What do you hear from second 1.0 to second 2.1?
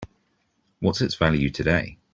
its value today?